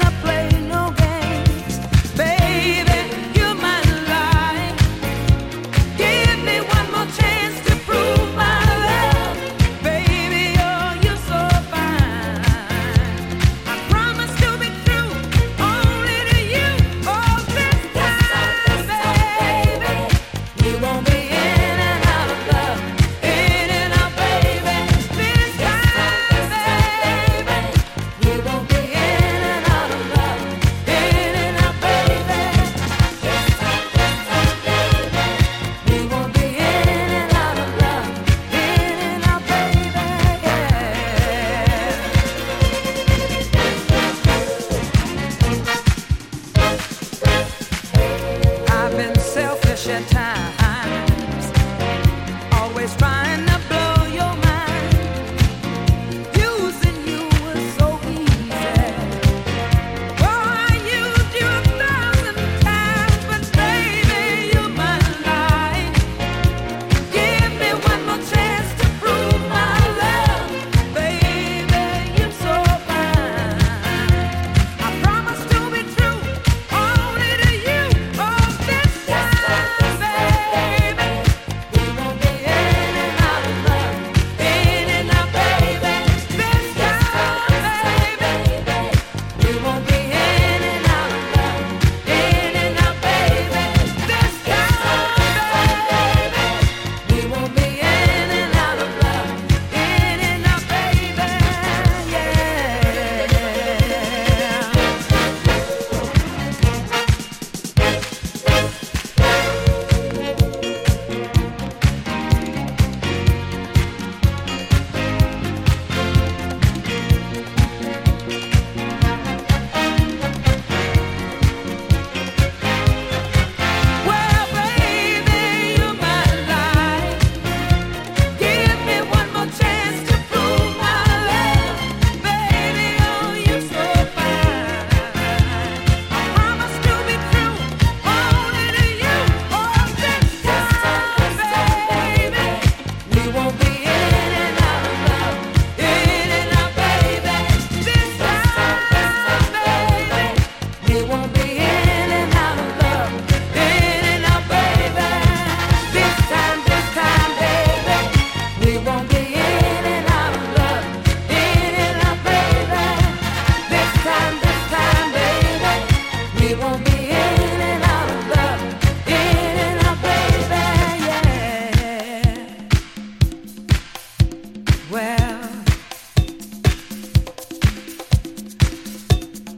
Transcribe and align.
a 0.00 0.10
place. 0.22 0.39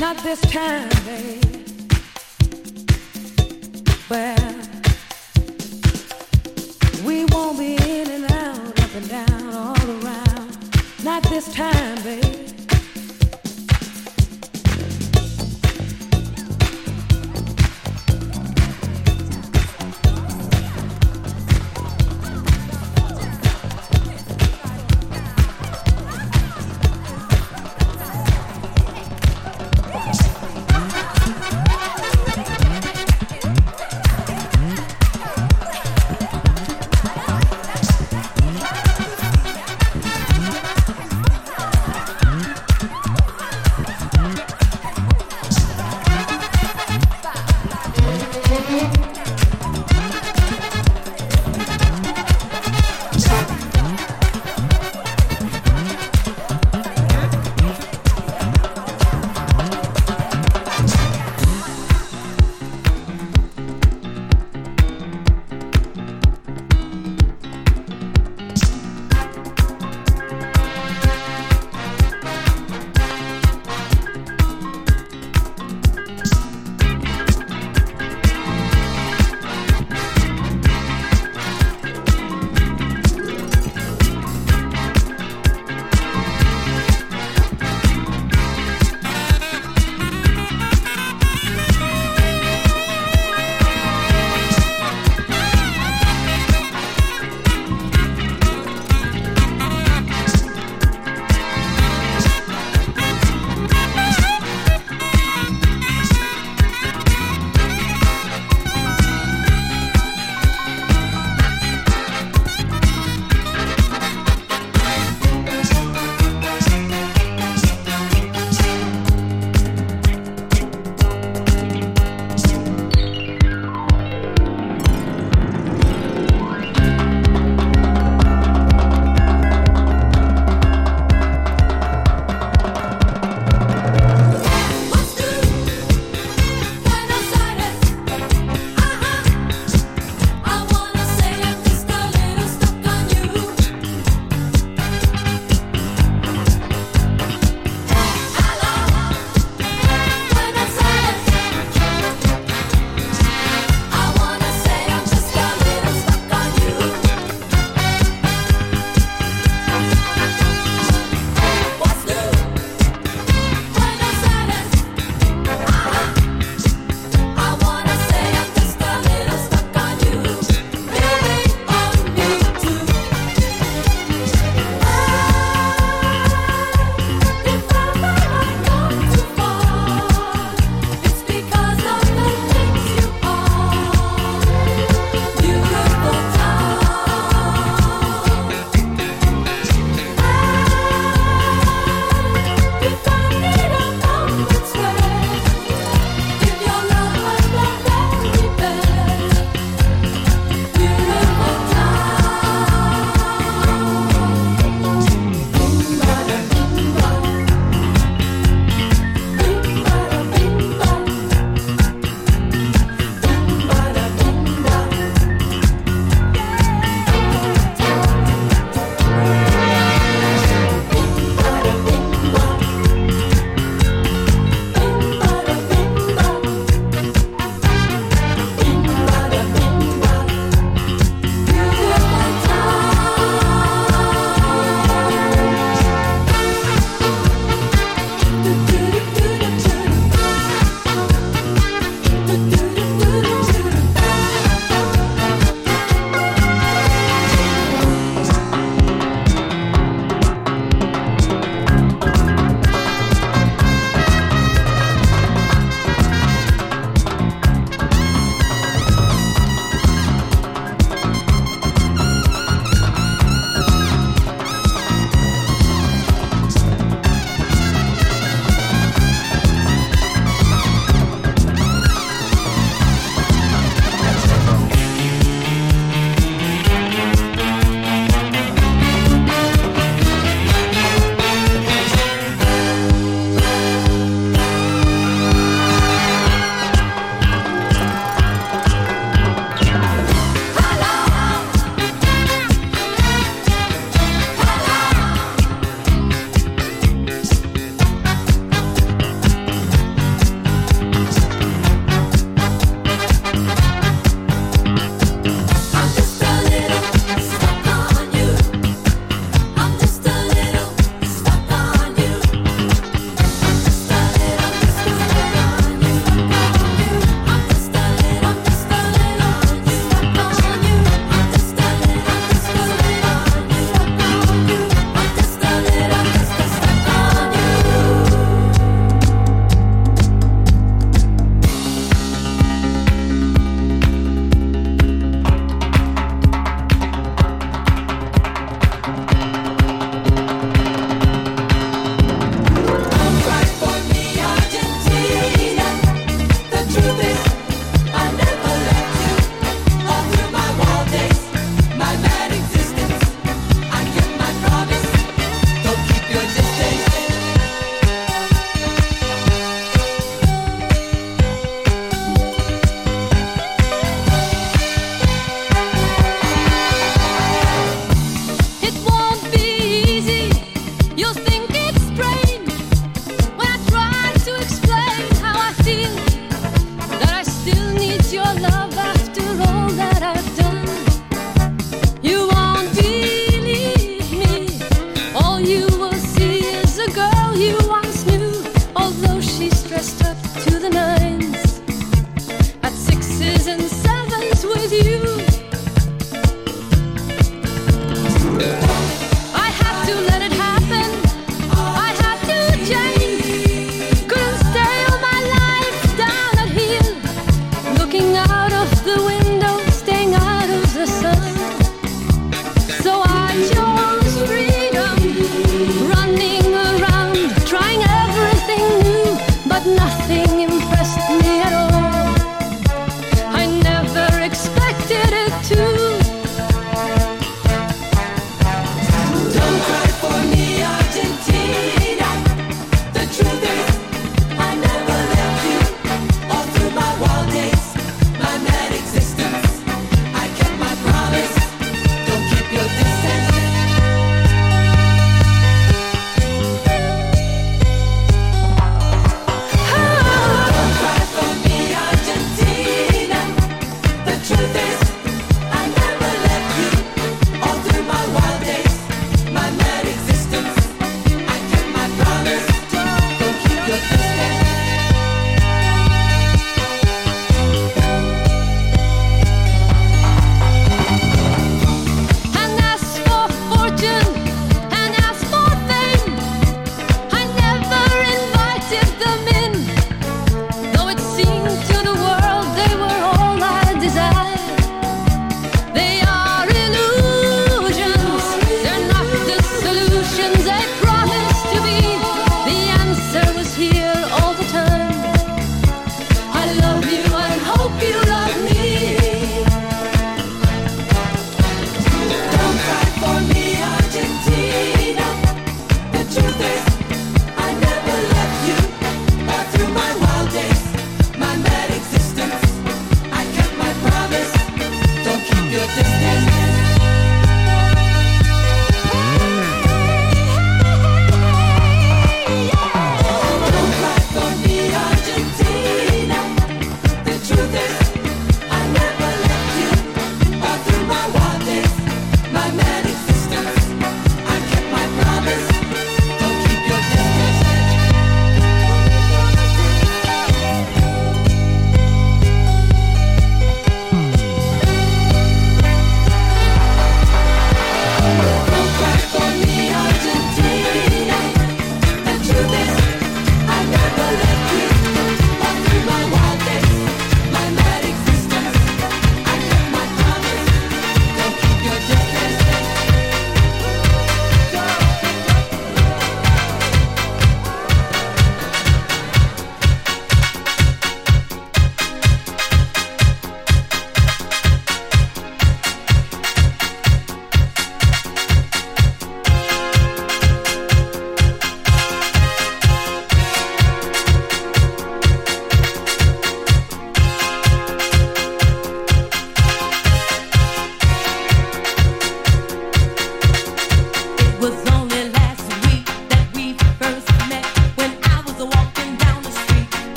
Not 0.00 0.16
this 0.22 0.40
time, 0.42 0.88
babe. 1.04 1.42
Well, 4.10 4.54
we 7.04 7.24
won't 7.26 7.58
be 7.58 7.76
in 7.76 8.10
and 8.10 8.24
out, 8.32 8.80
up 8.80 8.94
and 8.94 9.08
down, 9.08 9.54
all 9.54 9.90
around. 10.02 11.04
Not 11.04 11.22
this 11.24 11.52
time, 11.54 12.02
babe. 12.02 12.23